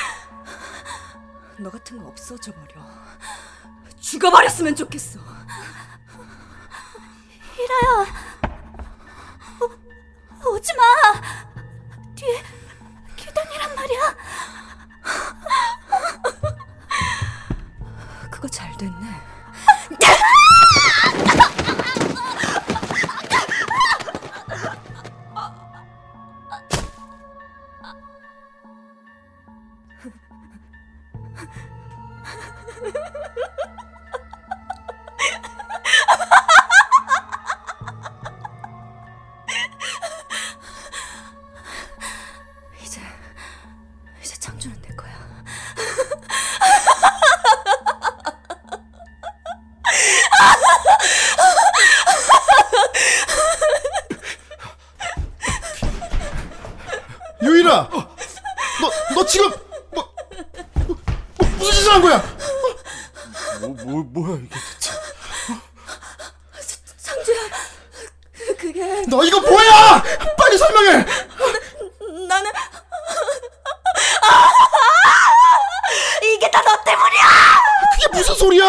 [1.58, 2.80] 너 같은 거 없어져 버려.
[3.98, 5.18] 죽어버렸으면 좋겠어.
[7.56, 8.06] 희라야,
[10.44, 10.82] 어, 오지 마.
[57.70, 57.88] 유일아,
[58.80, 59.48] 너 너 지금
[59.92, 60.12] 뭐,
[60.86, 60.96] 뭐,
[61.38, 62.22] 뭐 무슨 짓을 한 거야?
[63.60, 64.90] 뭐, 뭐 뭐야 이게 대체?
[68.58, 70.02] 그게 너 이거 뭐야?
[70.36, 71.06] 빨리 설명해.
[72.28, 72.50] 나는
[76.22, 77.22] 이게 다 너 때문이야.
[77.94, 78.64] 그게 무슨 소리야?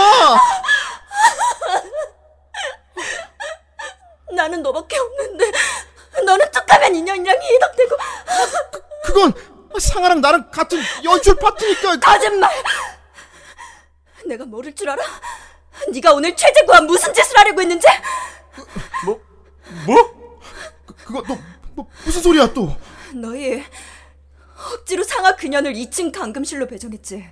[4.34, 5.52] 나는 너밖에 없는데
[6.26, 7.96] 너는 툭하면 인연이랑 희덕되고
[9.06, 9.34] 그건
[9.80, 11.36] 상아랑 나랑 같은 연출
[12.00, 12.12] 파트니까.
[12.12, 12.52] 거짓말.
[14.28, 15.02] 내가 모를 줄 알아?
[15.92, 17.88] 네가 오늘 최재구와 무슨 짓을 하려고 했는지
[19.06, 19.20] 뭐
[19.86, 20.40] 뭐?
[21.06, 21.38] 그거 너
[21.74, 22.76] 뭐, 무슨 소리야 또?
[23.14, 23.64] 너희
[24.74, 27.28] 억지로 상아 그년을 2층 감금실로 배정했지.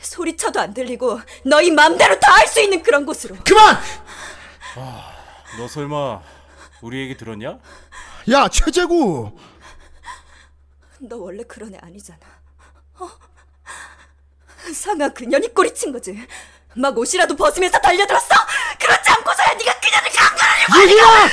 [0.00, 3.36] 소리쳐도 안 들리고 너희 맘대로 다 할 수 있는 그런 곳으로.
[3.44, 3.78] 그만!
[5.58, 6.22] 너 설마
[6.80, 7.58] 우리 얘기 들었냐?
[8.32, 9.36] 야 최재구.
[11.00, 12.18] 너 원래 그런 애 아니잖아.
[14.80, 14.82] 어?
[14.82, 16.16] 상아 그년이 꼬리친 거지.
[16.76, 18.34] 막 옷이라도 벗으면서 달려들었어.
[18.78, 20.80] 그렇지 않고서야 네가 그년을 강간하려고.
[20.82, 21.28] 유희야!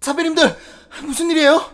[0.00, 0.56] 선배님들
[1.02, 1.72] 무슨 일이에요?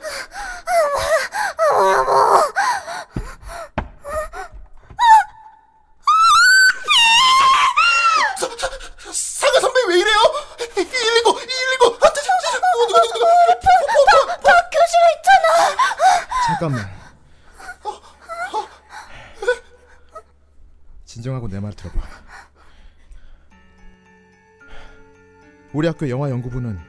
[25.87, 26.81] 우리 학교 영화 연구부는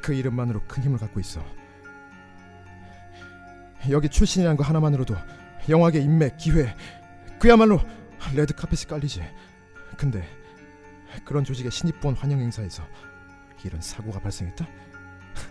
[0.00, 1.44] 그 이름만으로 큰 힘을 갖고 있어.
[3.90, 5.14] 여기 출신이라는 거 하나만으로도
[5.68, 6.74] 영화계 인맥, 기회,
[7.38, 7.82] 그야말로
[8.34, 9.22] 레드 카펫이 깔리지.
[9.98, 10.26] 근데
[11.26, 12.82] 그런 조직의 신입부원 환영 행사에서
[13.62, 14.66] 이런 사고가 발생했다?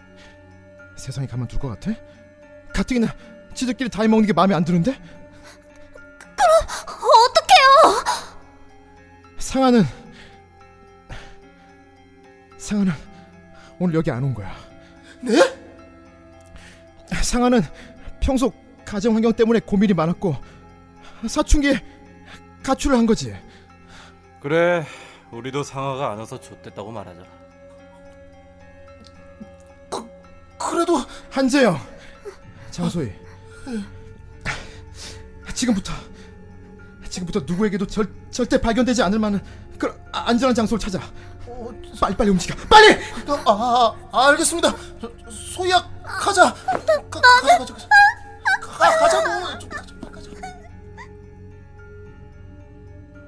[0.97, 1.91] 세상이 가만 둘 것 같아?
[2.73, 3.13] 가뜩이나
[3.53, 4.99] 지들끼리 다 해 먹는 게 마음에 안 드는데?
[6.89, 8.03] 어떡해요?
[9.37, 10.00] 상아는
[12.71, 12.93] 상아는
[13.79, 14.55] 오늘 여기 안 온 거야.
[15.19, 15.33] 네?
[17.21, 17.61] 상아는
[18.21, 18.51] 평소
[18.85, 20.35] 가정 환경 때문에 고민이 많았고
[21.27, 21.83] 사춘기에
[22.63, 23.35] 가출을 한 거지.
[24.39, 24.85] 그래
[25.31, 27.21] 우리도 상아가 안 와서 좆됐다고 말하자.
[30.57, 31.77] 그래도 한재영,
[32.69, 33.11] 장소희,
[35.53, 35.91] 지금부터
[37.09, 39.43] 지금부터 누구에게도 절, 절대 발견되지 않을 만한
[39.77, 41.01] 그런 아- 안전한 장소를 찾아.
[42.01, 42.55] 빨리 빨리 움직여.
[42.67, 42.93] 빨리.
[43.27, 44.75] 어, 아, 아 알겠습니다.
[45.29, 46.51] 소희야 가자.
[46.51, 46.79] 가,
[47.11, 47.87] 가, 가자 가자.
[48.59, 49.59] 가, 가자고.
[49.59, 50.31] 좀 가자, 가자.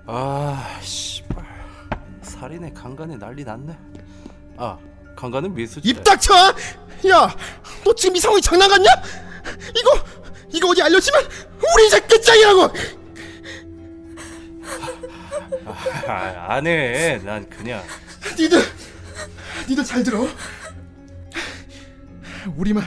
[0.08, 1.46] 아, 씨발.
[2.24, 3.78] 살인의 강간에 난리 났네.
[4.58, 4.80] 아,
[5.16, 5.88] 강간은 미수지.
[5.88, 6.34] 입 닥쳐.
[7.10, 7.36] 야,
[7.86, 8.90] 너 지금 이 상황이 장난 같냐?
[9.78, 10.04] 이거
[10.52, 11.22] 이거 어디 알려지면
[11.76, 12.74] 우리 이제 끝장이라고.
[16.08, 17.20] 아, 안 해.
[17.24, 17.84] 난 그냥.
[18.38, 18.60] 니들
[19.70, 20.28] 니들 잘 들어.
[22.58, 22.84] 우리만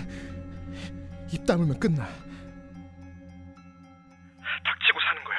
[1.32, 2.04] 입 다물면 끝나.
[4.64, 5.38] 닥치고 사는 거야.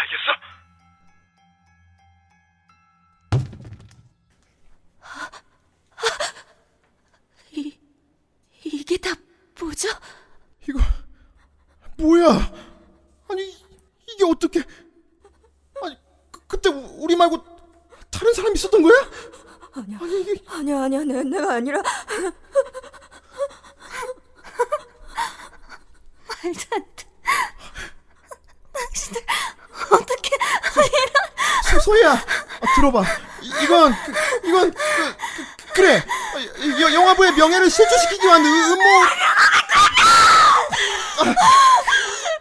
[0.00, 0.32] 알겠어?
[7.52, 7.78] 이
[8.64, 9.10] 이게 다
[9.60, 9.88] 뭐죠?
[10.68, 10.78] 이거
[11.98, 12.28] 뭐야?
[13.28, 13.48] 아니
[14.08, 14.60] 이게 어떻게?
[15.82, 15.96] 아니
[16.30, 17.51] 그, 그때 우- 우리 말고
[18.52, 18.94] 사람 있었던 거야?
[19.74, 19.98] 아니야.
[20.00, 21.80] 아니 이게 아니 야, 아니야, 내, 내가 아니라.
[26.28, 27.04] 말도 안 돼.
[28.72, 29.22] 당신들
[29.90, 30.30] 어떻게
[31.70, 33.02] 소, 소희야 아, 들어봐
[33.42, 34.12] 이- 이건 그,
[34.48, 34.76] 이건 그,
[35.16, 35.96] 그, 그래
[36.34, 38.84] 아, 이- 이- 영화부의 명예를 실추시키기 위한 음- 음모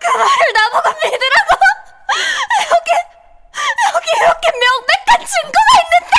[0.02, 1.52] 그 말을 나보고 믿으라고?
[2.72, 2.92] 여기
[3.94, 6.16] 여기 이렇게 명백한 증거가 있는데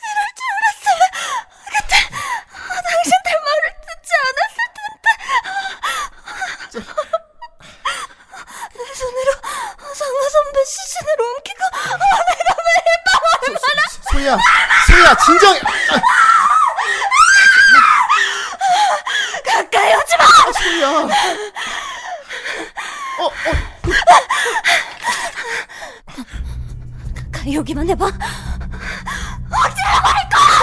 [0.00, 1.02] 이럴 줄 알았어요.
[1.66, 1.92] 그때
[2.68, 5.06] 당신들 말을 듣지 않았을 텐데
[8.72, 9.30] 내 손으로
[9.94, 13.10] 상화 선배 시신을 옮기고 내가 매일 밤
[13.42, 13.80] 얼마나
[14.10, 14.32] 소희야
[14.86, 16.00] 소희 야 진정해 아,
[19.44, 20.24] 가까이 오지 마.
[20.52, 20.88] 소희야
[23.18, 23.30] 어, 어,
[27.32, 28.06] 가까이 오기만 해봐.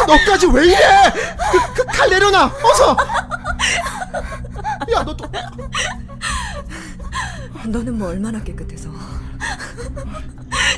[0.07, 1.11] 너까지 왜 이래
[1.51, 2.95] 그, 그 칼 내려놔 어서
[4.93, 5.29] 야 너 또
[7.65, 8.87] 너는 뭐 얼마나 깨끗해서.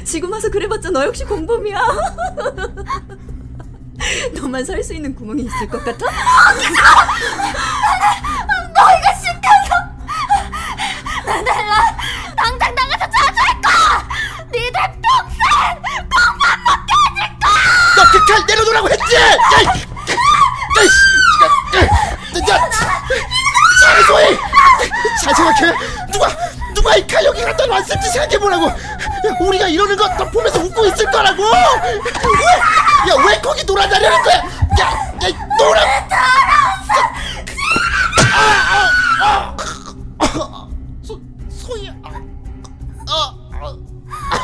[0.04, 1.80] 지금 와서 그래봤자 너 역시 공범이야.
[4.50, 6.06] 너만 살 수 있는 구멍이 있을 것 같아?
[8.74, 9.70] 너희가 시켜서
[11.24, 11.76] 나달라
[12.36, 14.08] 당장 나가서 자수할 거야.
[14.52, 15.78] 니들 평생
[16.10, 17.54] 콩만 먹게 해줄 거야.
[17.96, 19.16] 너그칼 내려놓으라고 했지!
[19.16, 19.20] 야,
[19.62, 20.98] 이- 야, 이씨!
[21.76, 22.60] 야, 야,
[23.84, 24.26] 잘 소희!
[25.24, 25.62] 잘 생각해!
[26.12, 26.24] 누가,
[26.74, 28.66] 누가 이 칼 여기 갖다 놨을지 생각해보라고!
[28.68, 28.76] 야,
[29.42, 31.44] 우리가 이러는 거 다 보면서 웃고 있을 거라고!
[33.50, 34.36] 거기 돌아다니는 거야?
[34.80, 34.92] 야,
[35.24, 35.82] 야, 이 노라!
[38.32, 38.56] 아,
[39.24, 39.56] 아,
[40.20, 40.68] 아.
[41.02, 41.92] 소, 소희야.
[43.08, 44.39] 아, 아.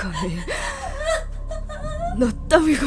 [0.00, 0.38] 감히
[2.18, 2.86] 너 따위가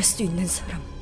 [0.00, 0.99] 나갈 수있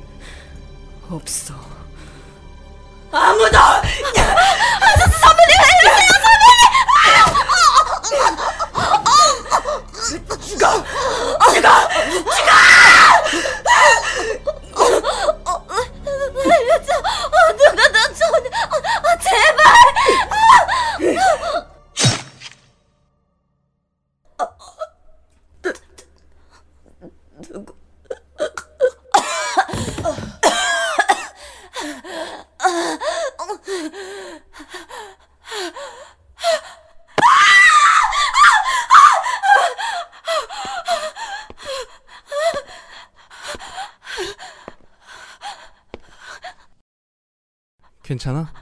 [48.19, 48.53] 괜찮아?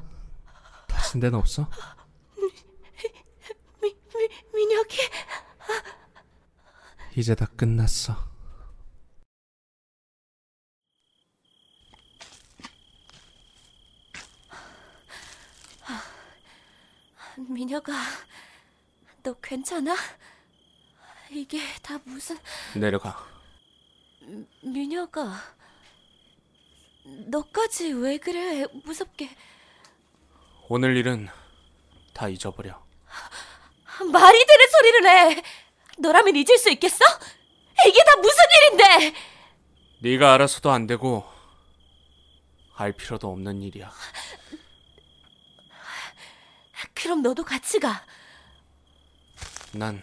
[0.88, 1.68] 다친 데는 없어?
[3.82, 4.98] 미, 미, 민혁이.
[7.16, 8.16] 이제 다 끝났어.
[17.50, 17.94] 민혁아,
[19.24, 19.96] 너 괜찮아?
[21.32, 22.38] 이게 다 무슨
[22.76, 23.26] 내려가.
[24.62, 25.57] 민혁아.
[27.08, 28.66] 너까지 왜 그래?
[28.84, 29.30] 무섭게.
[30.70, 31.30] 오늘 일은
[32.14, 32.86] 다 잊어버려.
[34.12, 35.44] 말이 되는 소리를 해.
[36.00, 37.04] 너라면 잊을 수 있겠어?
[37.88, 39.14] 이게 다 무슨 일인데?
[40.00, 41.26] 네가 알아서도 안 되고
[42.76, 43.92] 알 필요도 없는 일이야.
[46.94, 48.06] 그럼 너도 같이 가.
[49.72, 50.02] 난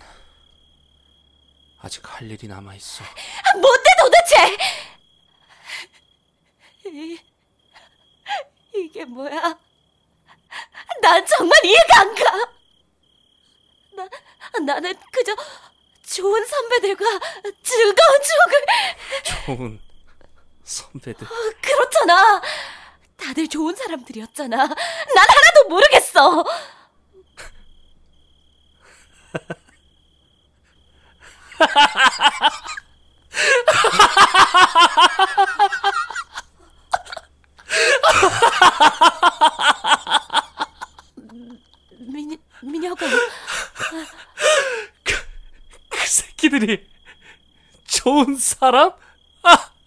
[1.81, 3.05] 아직 할 일이 남아 있어.
[3.55, 4.57] 뭔데 도대체?
[6.87, 7.19] 이,
[8.75, 9.59] 이게 뭐야?
[11.03, 12.53] 난 정말 이해가 안 가.
[13.95, 14.09] 나,
[14.61, 15.35] 나는 그저
[16.07, 17.05] 좋은 선배들과
[17.63, 18.65] 즐거운 추억을
[19.47, 19.81] 좋은
[20.65, 21.27] 선배들.
[21.61, 22.41] 그렇잖아.
[23.17, 24.57] 다들 좋은 사람들이었잖아.
[24.57, 24.77] 난
[25.17, 26.45] 하나도 모르겠어.
[41.99, 43.07] 민, 민혁아,
[45.89, 46.89] 그 새끼들이
[47.87, 48.93] 좋은 사람?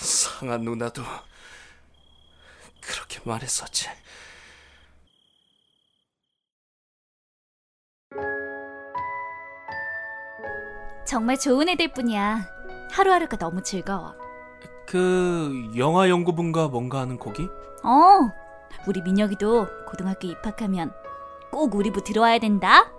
[0.00, 1.04] 상한 누나도
[2.80, 3.88] 그렇게 말했었지.
[11.10, 12.46] 정말 좋은 애들 뿐이야.
[12.92, 14.14] 하루하루가 너무 즐거워.
[14.86, 17.48] 그 영화 연구분과 뭔가 하는 거기?
[17.82, 18.30] 어,
[18.86, 20.92] 우리 민혁이도 고등학교 입학하면
[21.50, 22.92] 꼭 우리 부 들어와야 된다.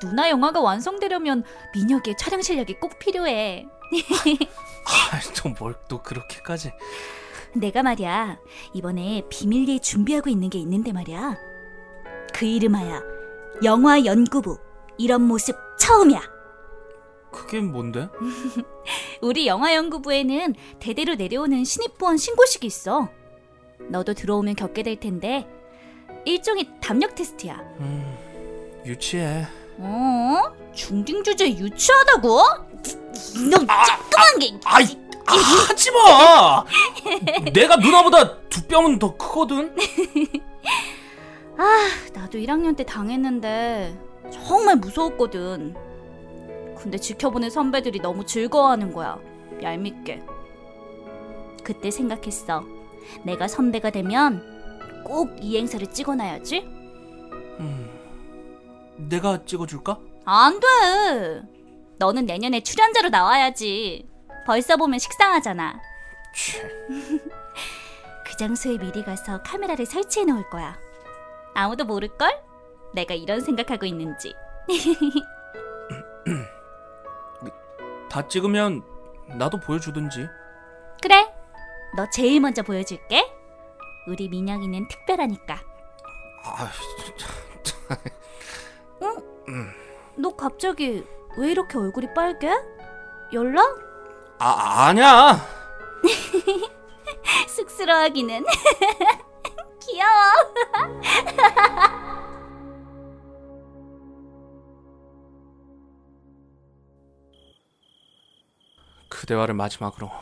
[0.00, 1.44] 누나 영화가 완성되려면
[1.74, 3.68] 민혁이의 촬영 실력이 꼭 필요해.
[5.12, 6.72] 아또뭘 또 그렇게까지?
[7.54, 8.38] 내가 말이야
[8.72, 11.36] 이번에 비밀리에 준비하고 있는 게 있는데 말이야.
[12.32, 13.02] 그 이름하야
[13.64, 14.56] 영화 연구부
[14.96, 16.41] 이런 모습 처음이야.
[17.32, 18.08] 그게 뭔데?
[19.20, 23.08] 우리 영화 연구부에는 대대로 내려오는 신입부원 신고식이 있어.
[23.88, 25.48] 너도 들어오면 겪게 될 텐데
[26.24, 27.54] 일종의 담력 테스트야.
[27.80, 29.46] 음 유치해.
[29.78, 30.42] 어?
[30.74, 32.40] 중딩 주제 유치하다고?
[33.36, 34.60] 이놈 쬐끄만 게.
[34.64, 36.64] 아 이 아, 하지 마.
[37.52, 39.74] 내가 누나보다 두 뼘은 더 크거든.
[41.56, 43.96] 아, 나도 1학년 때 당했는데
[44.30, 45.74] 정말 무서웠거든.
[46.82, 49.18] 근데 지켜보는 선배들이 너무 즐거워하는 거야.
[49.62, 50.20] 얄밉게.
[51.62, 52.64] 그때 생각했어.
[53.24, 54.42] 내가 선배가 되면
[55.04, 56.58] 꼭 이 행사를 찍어놔야지.
[57.60, 57.90] 음,
[58.96, 59.98] 내가 찍어줄까?
[60.24, 61.42] 안 돼.
[61.98, 64.08] 너는 내년에 출연자로 나와야지.
[64.46, 65.80] 벌써 보면 식상하잖아.
[66.34, 66.60] 치.
[68.26, 70.76] 그 장소에 미리 가서 카메라를 설치해 놓을 거야.
[71.54, 72.42] 아무도 모를걸?
[72.94, 74.34] 내가 이런 생각하고 있는지.
[78.12, 78.82] 다 찍으면
[79.38, 80.28] 나도 보여주든지.
[81.00, 81.32] 그래.
[81.96, 83.24] 너 제일 먼저 보여줄게.
[84.06, 85.58] 우리 민혁이는 특별하니까.
[86.44, 87.26] 아, 진짜.
[90.16, 91.06] 너 갑자기
[91.38, 92.50] 왜 이렇게 얼굴이 빨개?
[93.32, 93.78] 연락?
[94.38, 95.40] 아 아니야.
[97.48, 98.44] 쑥스러워하기는.
[99.80, 100.21] 귀여워.
[109.32, 110.12] 대화를 마지막으로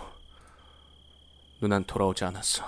[1.60, 2.64] 누난 돌아오지 않았어.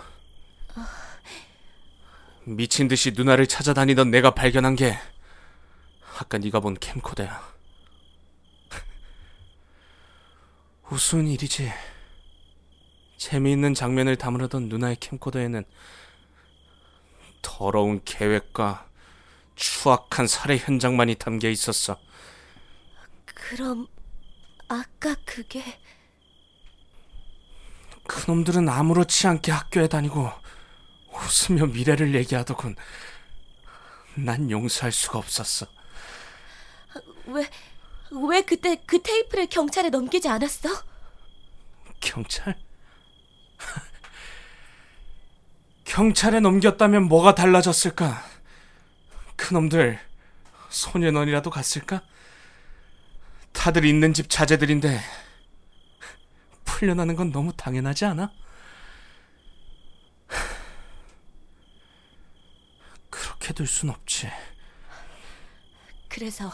[2.44, 4.98] 미친 듯이 누나를 찾아다니던 내가 발견한 게
[6.18, 7.40] 아까 네가 본 캠코더야.
[10.90, 11.72] 우스운 일이지.
[13.18, 15.64] 재미있는 장면을 담으려던 누나의 캠코더에는
[17.40, 18.88] 더러운 계획과
[19.54, 22.00] 추악한 살해 현장만이 담겨 있었어.
[23.26, 23.86] 그럼
[24.68, 25.62] 아까 그게
[28.06, 30.30] 그놈들은 아무렇지 않게 학교에 다니고
[31.12, 32.76] 웃으며 미래를 얘기하더군.
[34.14, 35.66] 난 용서할 수가 없었어.
[37.26, 37.48] 왜,
[38.10, 40.68] 왜 그때 그 테이프를 경찰에 넘기지 않았어?
[42.00, 42.58] 경찰?
[45.84, 48.22] 경찰에 넘겼다면 뭐가 달라졌을까?
[49.36, 49.98] 그놈들
[50.68, 52.02] 소년원이라도 갔을까?
[53.52, 55.00] 다들 있는 집 자제들인데
[56.82, 58.32] 풀려나는 건 너무 당연하지 않아?
[63.08, 64.28] 그렇게 둘 순 없지.
[66.08, 66.50] 그래서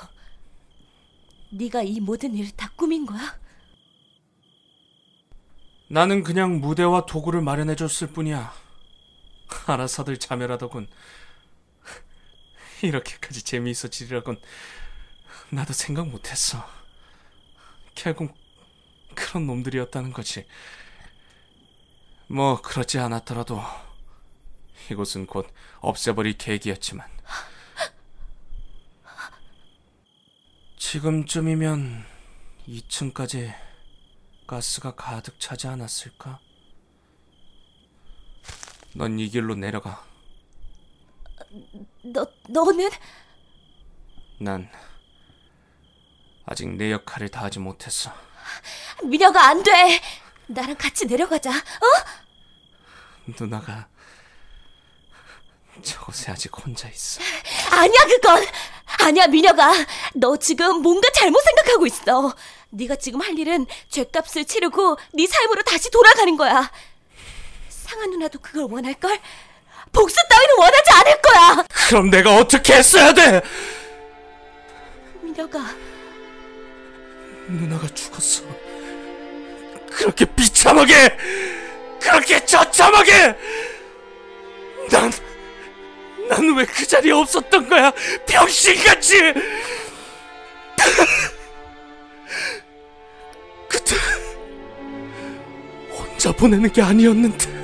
[1.51, 3.39] 네가 이 모든 일을 다 꾸민 거야?
[5.89, 8.53] 나는 그냥 무대와 도구를 마련해 줬을 뿐이야.
[9.67, 10.89] 알아서들 자멸하더군.
[12.83, 14.39] 이렇게까지 재미있어지리라곤
[15.49, 16.69] 나도 생각 못했어.
[17.95, 18.37] 결국
[19.19, 20.47] 그런 놈들이었다는 거지.
[22.29, 23.61] 뭐 그렇지 않았더라도
[24.91, 25.47] 이곳은 곧
[25.81, 27.07] 없애버릴 계획이었지만
[30.79, 32.07] 지금쯤이면
[32.69, 33.55] 2층까지
[34.47, 36.39] 가스가 가득 차지 않았을까?
[38.95, 40.07] 넌 이 길로 내려가.
[42.03, 42.89] 너, 너는?
[44.41, 44.71] 난
[46.47, 48.11] 아직 내 역할을 다하지 못했어.
[49.05, 50.01] 미녀가 안 돼!
[50.47, 51.87] 나랑 같이 내려가자, 어?
[53.39, 53.87] 누나가
[55.83, 57.21] 저곳에 아직 혼자 있어.
[57.71, 58.45] 아니야, 그건!
[59.01, 59.73] 아니야, 미녀가!
[60.15, 62.35] 너 지금 뭔가 잘못 생각하고 있어.
[62.71, 66.71] 네가 지금 할 일은 죗값을 치르고 네 삶으로 다시 돌아가는 거야.
[67.69, 69.19] 상한 누나도 그걸 원할 걸?
[69.93, 71.65] 복수 따위는 원하지 않을 거야!
[71.89, 73.41] 그럼 내가 어떻게 했어야 돼?
[75.23, 75.61] 미녀가
[77.49, 78.43] 누나가 죽었어.
[79.91, 81.17] 그렇게 비참하게,
[82.01, 83.35] 그렇게 처참하게.
[84.91, 85.11] 난,
[86.29, 87.91] 난 왜 그 자리에 없었던 거야?
[88.27, 89.19] 병신같이.
[93.69, 93.97] 그때
[95.91, 97.59] 혼자 보내는 게 아니었는데.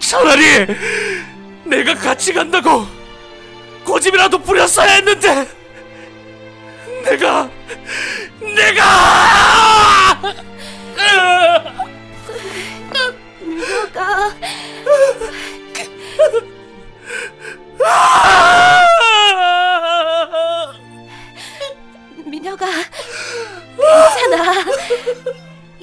[0.00, 0.66] 차라리
[1.64, 2.86] 내가 같이 간다고
[3.84, 5.46] 고집이라도 부렸어야 했는데.
[7.04, 7.48] 내가
[8.56, 8.82] 내가
[22.24, 22.66] 미녀가 미녀가
[23.76, 24.64] 괜찮아.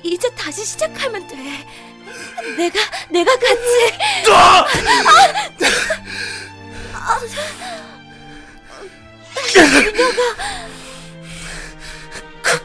[0.03, 1.35] 이제 다시 시작하면 돼.
[2.57, 3.93] 내가 내가 같이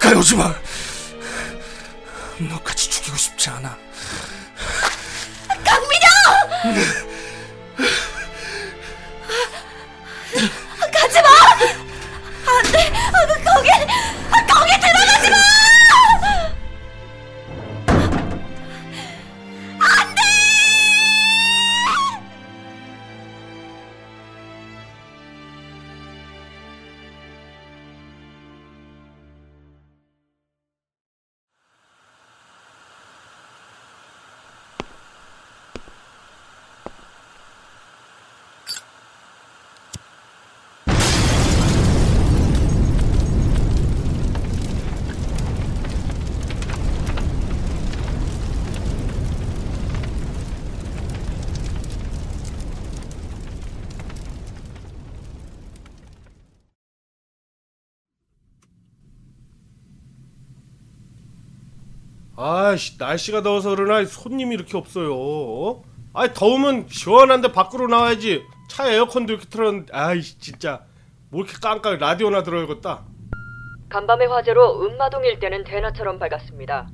[0.09, 0.55] 가까이 오지 마.
[2.39, 3.77] 너까지 죽이고 싶지 않아.
[62.41, 65.13] 아이씨 날씨가 더워서 그러나 손님이 이렇게 없어요.
[65.13, 65.83] 어?
[66.15, 68.45] 아이 더우면 시원한데 밖으로 나와야지.
[68.71, 70.83] 차 에어컨도 이렇게 틀었는데 아이씨 진짜
[71.31, 73.03] 뭐 이렇게 깜깜 라디오나 들어야겠다.
[73.89, 76.89] 간밤의 화재로 은마동 일대는 대나처럼 밝았습니다.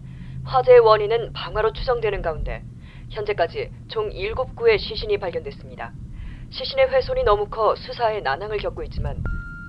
[0.44, 2.62] 화재의 원인은 방화로 추정되는 가운데
[3.10, 5.92] 현재까지 총 7구의 시신이 발견됐습니다.
[6.52, 9.22] 시신의 훼손이 너무 커 수사에 난항을 겪고 있지만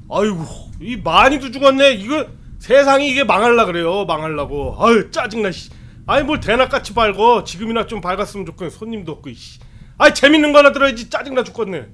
[0.10, 0.38] 아이고
[0.80, 1.96] 이 많이도 죽었네.
[1.96, 2.28] 이거
[2.60, 4.06] 세상이 이게 망할라 그래요.
[4.06, 4.76] 망할라고.
[4.80, 5.52] 아유 짜증나.
[5.52, 5.70] 씨.
[6.08, 9.60] 아이 뭘 대낮같이 밝어 지금이나 좀 밝았으면 좋겠네 손님도 없고 이씨
[9.98, 11.88] 아이 재밌는 거 하나 들어야지 짜증나 죽겠네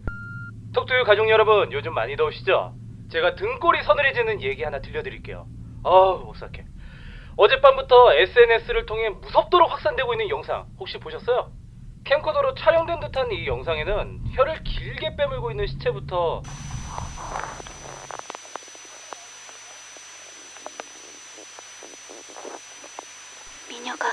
[0.73, 2.73] 톡투유 가족 여러분 요즘 많이 더우시죠?
[3.09, 5.47] 제가 등골이 서늘해지는 얘기 하나 들려드릴게요
[5.85, 6.65] 아우 오싹해
[7.37, 11.49] 어젯밤부터 SNS를 통해 무섭도록 확산되고 있는 영상 혹시 보셨어요?
[12.03, 16.41] 캠코더로 촬영된 듯한 이 영상에는 혀를 길게 빼물고 있는 시체부터
[23.81, 24.07] 미녀가